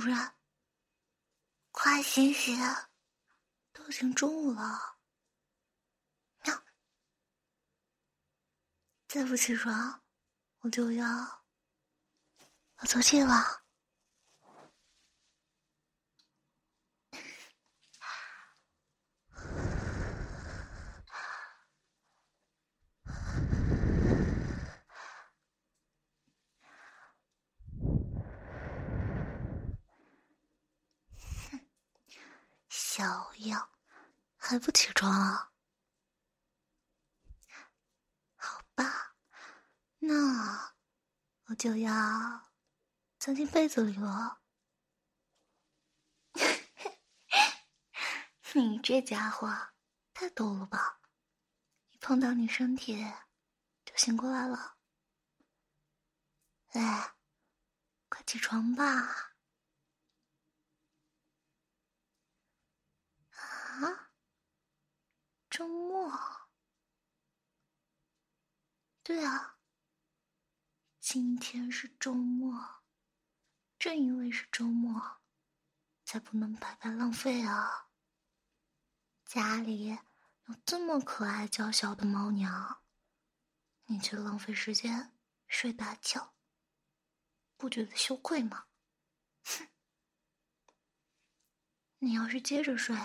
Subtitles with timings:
[0.00, 0.32] 主人，
[1.72, 2.56] 快醒醒！
[3.70, 4.96] 都已经中午了，
[6.42, 6.64] 喵！
[9.06, 10.02] 再不起床，
[10.60, 11.44] 我就要
[12.76, 13.59] 我做气了。
[33.00, 33.70] 小样，
[34.36, 35.52] 还不起床啊？
[38.36, 39.16] 好吧，
[40.00, 40.74] 那
[41.44, 42.52] 我就要
[43.18, 44.42] 钻进被子里了。
[48.52, 49.70] 你这家伙
[50.12, 51.00] 太逗了吧！
[51.88, 53.02] 一碰到你身体
[53.86, 54.76] 就醒过来了。
[56.72, 57.14] 哎，
[58.10, 59.29] 快起床吧！
[65.60, 66.10] 周末？
[69.02, 69.58] 对啊，
[70.98, 72.82] 今天是周末，
[73.78, 75.18] 正因为是周末，
[76.02, 77.90] 才不能白白浪费啊。
[79.26, 79.98] 家里
[80.46, 82.82] 有这么可爱娇小的猫娘，
[83.84, 85.14] 你却浪费时间
[85.46, 86.34] 睡大觉，
[87.58, 88.64] 不觉得羞愧吗？
[89.44, 89.68] 哼！
[91.98, 92.96] 你要是接着睡。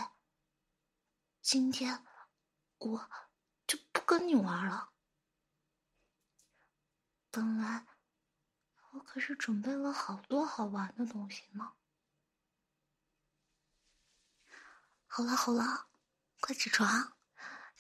[1.42, 2.05] 今天
[2.86, 3.10] 我
[3.66, 4.92] 就不跟你玩了。
[7.32, 7.86] 本来
[8.92, 11.74] 我可是准备了好多好玩的东西呢。
[15.08, 15.90] 好了好了，
[16.40, 16.88] 快起床，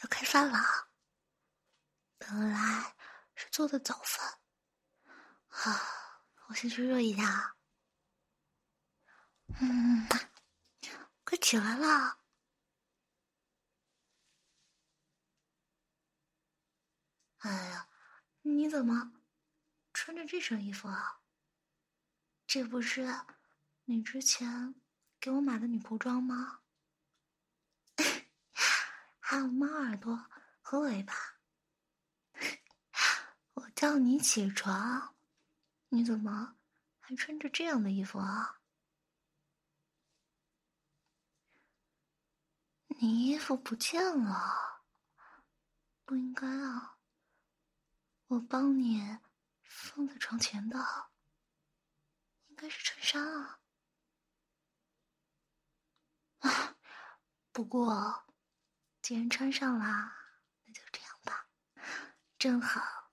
[0.01, 0.89] 要开饭了。
[2.17, 2.95] 本来
[3.35, 4.39] 是做的早饭，
[5.49, 7.55] 啊，我先去热一下。
[9.59, 10.07] 嗯，
[11.23, 12.24] 快起来了。
[17.45, 17.87] 哎呀，
[18.41, 19.13] 你怎么
[19.93, 21.21] 穿着这身衣服啊？
[22.47, 23.07] 这不是
[23.83, 24.73] 你之前
[25.19, 26.61] 给我买的女仆装吗？
[29.19, 30.25] 还有猫耳朵
[30.59, 31.13] 和尾巴。
[33.53, 35.15] 我叫你起床，
[35.89, 36.57] 你怎么
[36.99, 38.59] 还穿着这样的衣服啊？
[42.87, 44.81] 你衣服不见了，
[46.05, 46.94] 不应该啊。
[48.35, 49.17] 我帮你
[49.63, 50.77] 放在床前的，
[52.47, 53.61] 应该是衬衫啊。
[56.39, 56.75] 啊，
[57.53, 58.25] 不过
[59.01, 60.11] 既然穿上了，
[60.65, 61.47] 那就这样吧，
[62.37, 63.09] 正好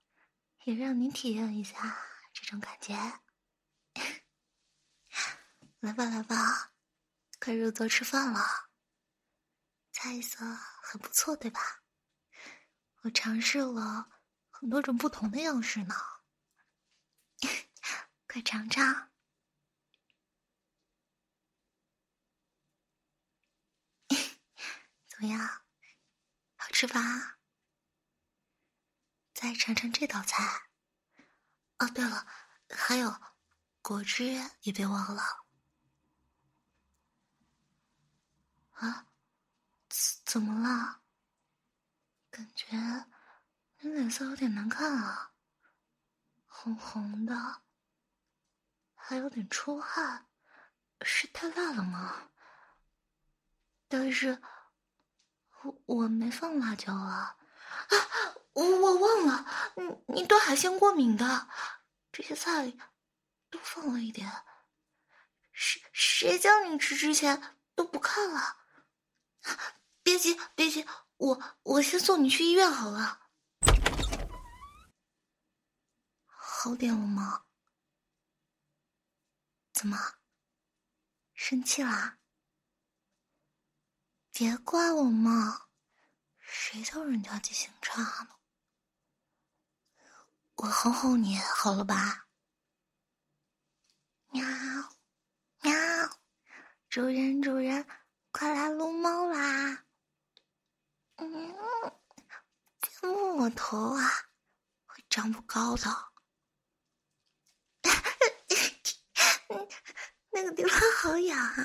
[0.65, 1.97] 也让你体验一下
[2.33, 2.93] 这种感觉。
[5.79, 6.73] 来吧，来吧，
[7.39, 8.41] 快入座吃饭了。
[9.93, 10.43] 菜色
[10.81, 11.61] 很不错，对吧？
[13.03, 14.09] 我尝试了。
[14.63, 15.93] 很多种不同的样式呢，
[18.29, 19.11] 快尝尝，
[25.05, 25.45] 怎么样？
[26.55, 27.39] 好吃吧？
[29.33, 30.69] 再尝尝这道菜。
[31.79, 32.25] 哦，对了，
[32.69, 33.13] 还有
[33.81, 34.23] 果汁
[34.61, 35.21] 也别忘了。
[38.75, 39.07] 啊？
[39.89, 41.01] 怎怎么了？
[42.31, 43.12] 感觉。
[43.85, 45.33] 你脸色有点难看啊，
[46.47, 47.63] 红红的，
[48.95, 50.29] 还有点出汗，
[51.01, 52.29] 是太辣了吗？
[53.89, 54.41] 但是，
[55.63, 57.35] 我我没放辣椒啊，
[57.89, 57.95] 啊，
[58.53, 59.45] 我我忘了，
[59.75, 61.49] 你你对海鲜过敏的，
[62.09, 62.79] 这些菜里
[63.49, 64.31] 都放了一点，
[65.51, 68.59] 谁谁叫你吃之前都不看了？
[70.01, 70.87] 别急别急，
[71.17, 73.19] 我我先送你去医院好了。
[76.63, 77.43] 好点了吗？
[79.73, 79.97] 怎么
[81.33, 82.17] 生气啦？
[84.31, 85.67] 别怪我嘛，
[86.39, 88.39] 谁叫人家记性差呢？
[90.55, 92.29] 我哄哄你好了吧？
[94.29, 94.47] 喵
[95.63, 95.73] 喵，
[96.87, 97.85] 主人主人，
[98.31, 99.83] 快来撸猫啦！
[101.15, 101.53] 嗯，
[102.79, 104.29] 别摸我头啊，
[104.85, 106.12] 会长不高的。
[110.43, 111.55] 这个地方好痒 啊！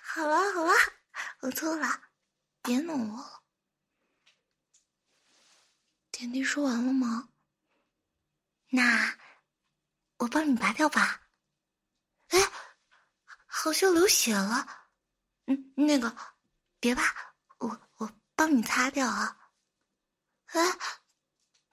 [0.00, 0.72] 好了好了，
[1.40, 2.00] 我错了，
[2.62, 3.42] 别弄我了。
[6.10, 7.28] 点滴说完了吗？
[8.70, 9.18] 那
[10.16, 11.28] 我帮你拔掉吧。
[12.28, 12.50] 哎，
[13.44, 14.88] 好像流血了。
[15.44, 16.16] 嗯，那个，
[16.80, 19.50] 别怕，我我帮你擦掉啊。
[20.46, 20.78] 哎，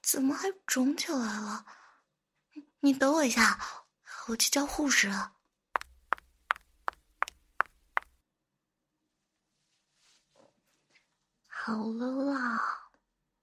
[0.03, 1.65] 怎么还肿起来了？
[2.81, 3.57] 你等我一下，
[4.27, 5.09] 我去叫护士。
[11.63, 12.89] 好了啦，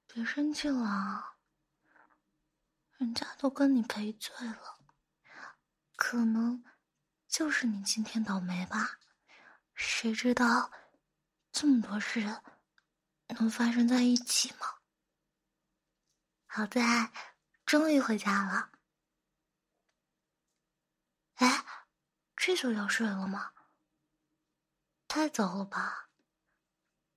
[0.09, 1.37] 别生气了。
[2.97, 4.81] 人家都跟你赔罪了，
[5.95, 6.65] 可能
[7.29, 8.99] 就是你今天倒霉吧？
[9.73, 10.73] 谁知道
[11.53, 12.43] 这么多事
[13.29, 14.81] 能发生在一起吗？
[16.47, 17.13] 好在
[17.65, 18.73] 终于回家了。
[21.37, 21.65] 哎，
[22.35, 23.53] 这就要睡了吗？
[25.07, 26.09] 太早了吧？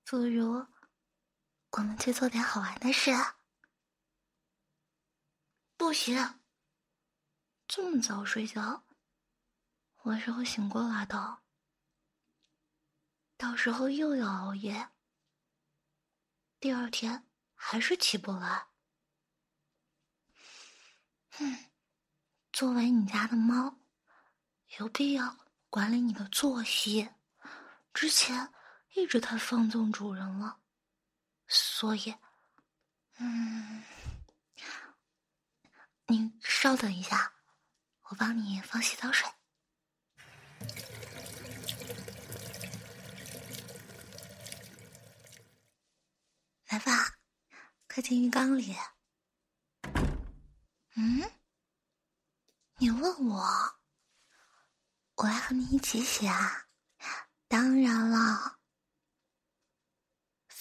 [0.04, 0.64] 不如
[1.72, 3.10] 我们去做点好玩的事。
[5.76, 6.38] 不行，
[7.66, 8.84] 这么早睡觉，
[10.02, 11.38] 晚上会醒过来的。
[13.36, 14.90] 到时候又要熬夜，
[16.60, 18.68] 第二天还是起不来。
[21.30, 21.70] 哼，
[22.52, 23.78] 作为你家的猫，
[24.78, 25.36] 有必要
[25.70, 27.10] 管理你的作息。
[27.94, 28.52] 之前
[28.92, 30.61] 一直太放纵主人了，
[31.54, 32.14] 所以，
[33.18, 33.84] 嗯。
[36.06, 37.34] 你稍等一下，
[38.08, 39.28] 我帮你放洗澡水。
[46.68, 47.18] 来吧，
[47.86, 48.74] 快进浴缸里。
[50.96, 51.30] 嗯？
[52.78, 53.44] 你问我，
[55.16, 56.66] 我来和你一起洗啊？
[57.46, 58.58] 当然了，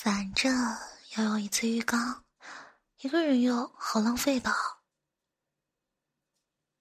[0.04, 0.52] 反正
[1.16, 2.26] 要用一次浴缸，
[3.02, 4.52] 一个人用好浪费的。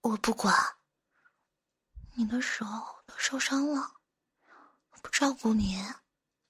[0.00, 0.78] 我不管，
[2.14, 2.64] 你的手
[3.06, 4.00] 都受伤了，
[5.02, 5.84] 不照顾你，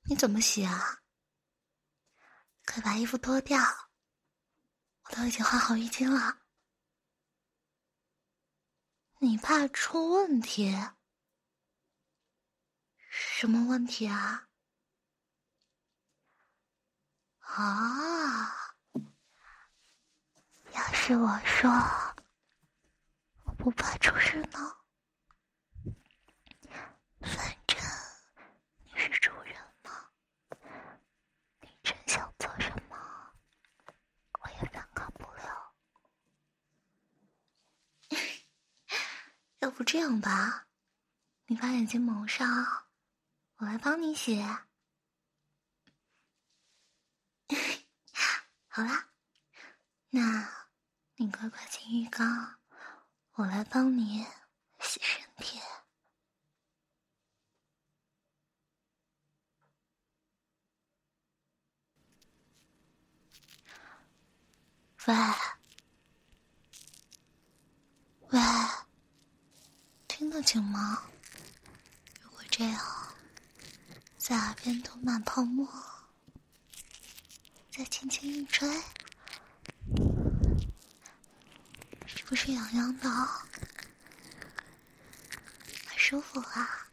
[0.04, 1.00] 你怎么洗啊？
[2.66, 3.60] 快把衣服脱掉，
[5.02, 6.42] 我都已经换好浴巾了。
[9.18, 10.72] 你怕出问题？
[13.08, 14.46] 什么问题啊？
[17.54, 18.74] 啊！
[20.72, 21.70] 要是我说
[23.44, 23.52] 我。
[23.60, 24.74] 不怕出事呢，
[27.20, 27.78] 反正
[28.84, 29.54] 你是主人
[29.84, 29.90] 嘛，
[31.60, 32.96] 你真想做什么，
[34.40, 35.74] 我也反抗不了。
[39.60, 40.68] 要不这样吧，
[41.44, 42.48] 你把眼睛蒙上，
[43.56, 44.42] 我来帮你洗。
[48.80, 49.10] 好啦，
[50.08, 50.48] 那
[51.16, 52.58] 你乖乖进浴缸。
[53.32, 54.24] 我来帮你
[54.80, 55.60] 洗身体。
[65.06, 65.14] 喂，
[68.30, 68.40] 喂，
[70.08, 71.02] 听得清吗？
[72.22, 72.82] 如果这样，
[74.16, 75.68] 在耳边涂满泡沫，
[77.70, 78.68] 再轻轻一吹。
[82.06, 83.08] 是不是痒痒的，
[85.88, 86.86] 很舒服啊。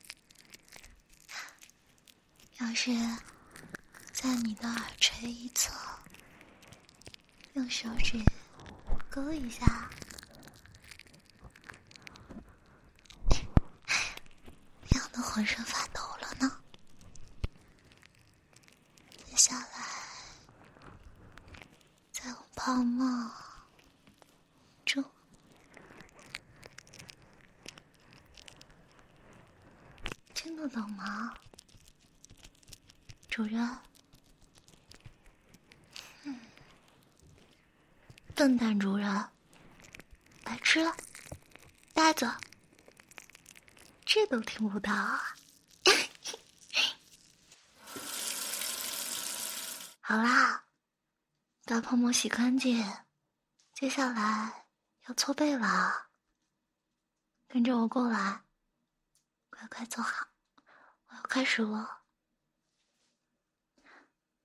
[2.59, 2.91] 要是
[4.11, 5.71] 在你的耳垂一侧，
[7.53, 8.19] 用手指
[9.09, 9.89] 勾一下，
[14.89, 16.59] 痒的浑身发抖了呢。
[19.25, 19.67] 接下来，
[22.11, 23.31] 再用泡沫。
[30.69, 31.33] 冷吗，
[33.29, 33.77] 主人？
[38.35, 39.29] 笨蛋主人，
[40.43, 40.79] 白痴，
[41.93, 42.31] 呆子，
[44.05, 45.35] 这都听不到啊！
[50.01, 50.65] 好啦，
[51.65, 52.85] 把泡沫洗干净，
[53.73, 54.67] 接下来
[55.07, 56.09] 要搓背了，
[57.47, 58.43] 跟着我过来，
[59.49, 60.27] 乖乖坐好，
[61.23, 62.03] 开始了。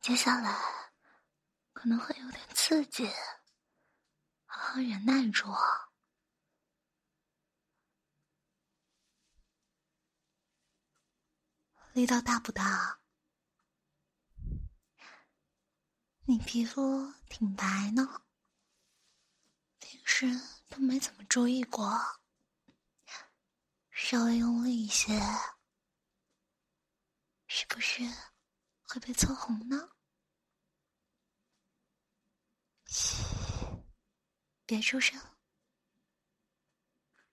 [0.01, 0.57] 接下来
[1.73, 3.07] 可能会有点刺激，
[4.47, 5.47] 好好忍耐住。
[11.93, 13.01] 力道大不大？
[16.25, 18.23] 你皮肤挺白呢，
[19.79, 20.27] 平时
[20.69, 22.01] 都没怎么注意过，
[23.91, 25.21] 稍微用力一些，
[27.63, 28.03] 是不是
[28.83, 29.91] 会被搓红呢？
[32.87, 33.23] 嘘，
[34.67, 35.17] 别出声，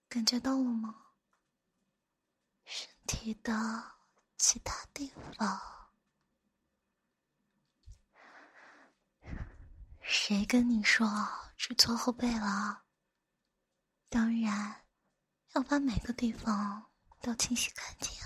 [0.07, 1.13] 感觉到了吗？
[2.63, 3.97] 身体的。
[4.37, 5.91] 其他地方，
[9.99, 11.05] 谁跟你说
[11.57, 12.85] 只搓后背了？
[14.07, 14.85] 当然
[15.55, 18.17] 要把每个地方都清洗干净。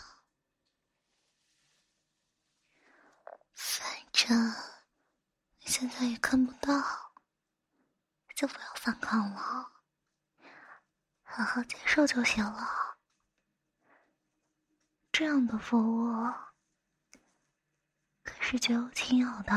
[4.25, 6.72] 这你现在也看不到，
[8.34, 9.84] 就不要反抗了，
[11.24, 12.98] 好好接受就行了。
[15.12, 16.08] 这样的服务
[18.24, 19.51] 可是绝无仅有的！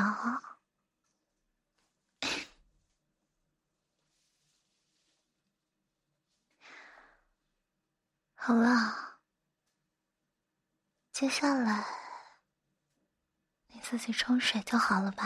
[8.34, 9.20] 好了，
[11.12, 12.05] 接下来
[13.88, 15.24] 自己冲水就好了吧？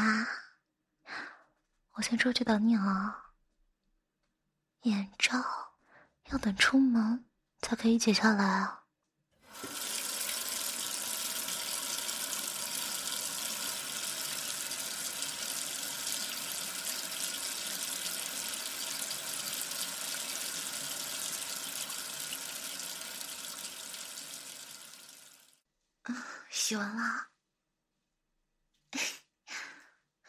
[1.93, 3.33] 我先出去等你啊。
[4.83, 5.43] 眼罩
[6.27, 7.25] 要等出门
[7.63, 8.85] 才可以解下来啊。
[26.51, 27.30] 洗完了，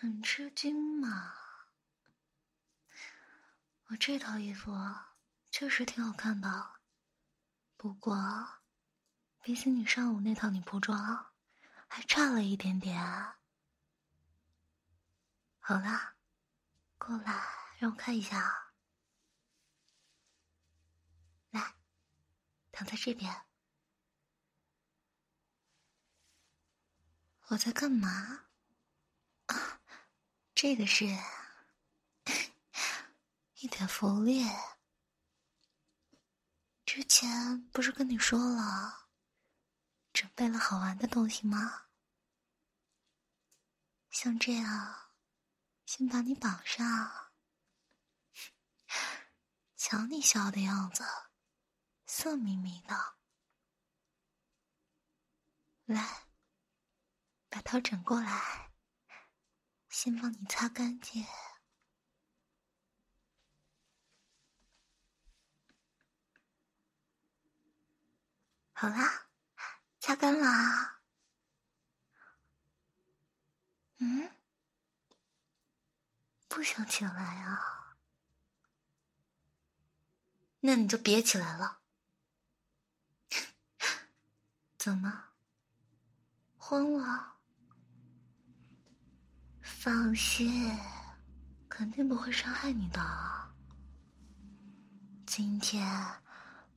[0.01, 1.31] 很吃惊嘛。
[3.85, 4.75] 我这套衣服
[5.51, 6.79] 确实挺好看的，
[7.77, 8.17] 不过
[9.43, 11.31] 比起你上午那套女仆装，
[11.87, 12.99] 还差了一点点。
[15.59, 16.15] 好啦，
[16.97, 17.39] 过来
[17.77, 18.73] 让我看一下，
[21.51, 21.75] 来，
[22.71, 23.45] 躺在这边。
[27.49, 28.47] 我在干嘛？
[30.61, 31.07] 这个是
[33.55, 34.45] 一点福利。
[36.85, 39.09] 之前不是跟你说了，
[40.13, 41.87] 准备了好玩的东西吗？
[44.11, 45.11] 像这样，
[45.87, 47.31] 先把你绑上。
[49.75, 51.03] 瞧你笑的样子，
[52.05, 53.15] 色眯眯的。
[55.85, 56.27] 来。
[57.49, 58.70] 把头转过来，
[59.91, 61.25] 先帮你擦干净。
[68.71, 69.27] 好啦，
[69.99, 71.01] 擦干了。
[73.97, 74.31] 嗯，
[76.47, 77.11] 不想起来
[77.43, 77.97] 啊？
[80.61, 81.81] 那你就别起来了。
[84.79, 85.33] 怎么？
[86.57, 87.40] 慌了？
[89.83, 90.77] 放心，
[91.67, 93.01] 肯定不会伤害你的。
[95.25, 96.21] 今天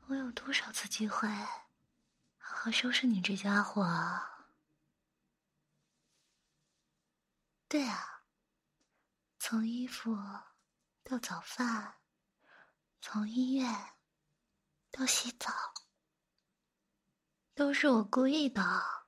[0.06, 1.28] 我有多少次机会
[2.38, 3.84] 好好收拾你这家伙？
[7.68, 8.23] 对啊，
[9.38, 10.16] 从衣服
[11.02, 11.96] 到早饭，
[13.02, 13.70] 从医院
[14.90, 15.52] 到洗澡，
[17.54, 19.03] 都是我故意的。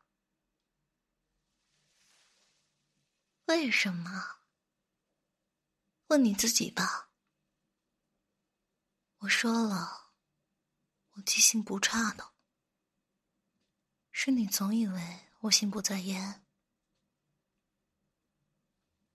[3.46, 4.38] 为什么？
[6.08, 7.10] 问你自己吧。
[9.18, 10.10] 我说了，
[11.12, 12.32] 我记性不差的，
[14.10, 16.44] 是你总以为我心不在焉，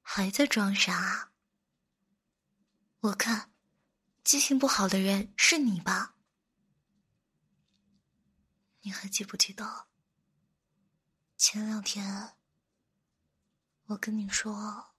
[0.01, 1.33] 还在装傻。
[3.01, 3.53] 我看，
[4.23, 6.15] 记性不好的人是你吧？
[8.81, 9.87] 你还记不记得
[11.35, 12.37] 前两天？
[13.91, 14.93] 我跟你说，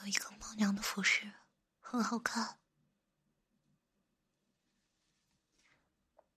[0.00, 1.32] 有一个猫娘的服饰
[1.80, 2.60] 很好看。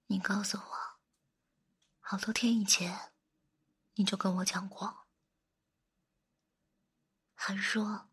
[0.07, 0.99] 你告诉我，
[1.99, 3.11] 好多天以前
[3.95, 5.05] 你就跟我讲过，
[7.35, 8.09] 还说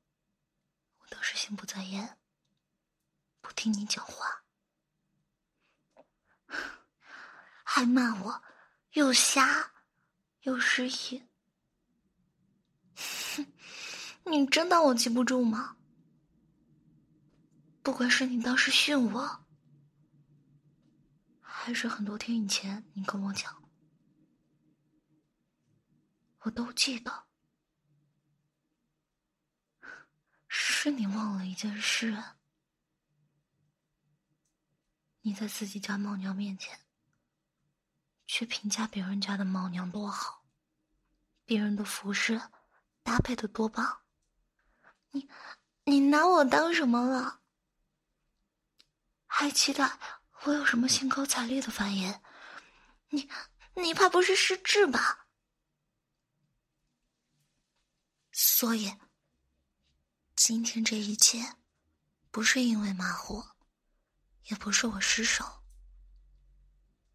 [0.99, 2.19] 我都是心不在焉。
[3.41, 4.43] 不听你讲话，
[7.63, 8.43] 还骂我
[8.95, 9.73] 又瞎
[10.41, 11.28] 又失忆。
[12.99, 13.47] 哼，
[14.31, 15.77] 你真当我记不住吗？
[17.83, 19.45] 不管是你当时训我，
[21.41, 23.63] 还是很多天以前你跟我讲，
[26.41, 27.27] 我都记得。
[30.49, 32.23] 是你忘了一件事。
[35.23, 36.79] 你在自己家猫娘面前，
[38.27, 40.45] 去评价别人家的猫娘多好，
[41.45, 42.41] 别人的服饰
[43.09, 44.03] 搭配的多棒。
[45.13, 45.31] 你，
[45.85, 47.41] 你拿我当什么了？
[49.25, 49.99] 还期待
[50.43, 52.23] 我有什么兴高采烈的发言？
[53.09, 53.31] 你，
[53.77, 55.27] 你怕不是失智吧？
[58.31, 58.95] 所以，
[60.37, 61.57] 今天这一切，
[62.31, 63.43] 不是因为马虎。
[64.45, 65.63] 也不是我失手，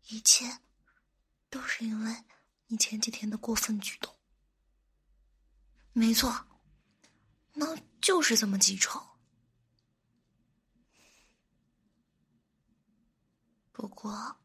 [0.08, 0.60] 一切
[1.52, 2.24] 都是因为
[2.68, 4.16] 你前几天的过分举动。
[5.94, 6.48] 没错，
[7.54, 7.68] 猫
[8.02, 9.00] 就是这么记仇。
[13.72, 14.42] 不过，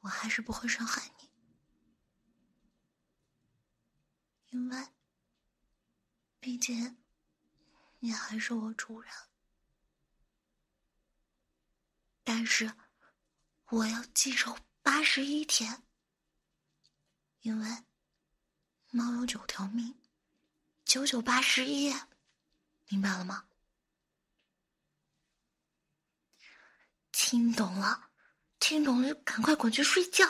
[0.00, 1.30] 我还是不会伤害你，
[4.50, 4.88] 因为
[6.40, 6.98] 毕竟
[8.00, 9.12] 你还是我主人。
[12.24, 12.74] 但是，
[13.66, 15.84] 我要记仇八十一天，
[17.40, 17.84] 因为
[18.90, 19.94] 猫有九条命，
[20.84, 21.94] 九九八十一，
[22.88, 23.44] 明白了吗？
[27.12, 28.10] 听懂了，
[28.58, 30.24] 听懂了就赶快滚去睡觉。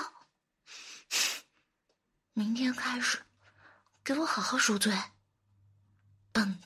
[2.33, 3.25] 明天开始，
[4.03, 4.93] 给我好好赎罪，
[6.33, 6.61] 笨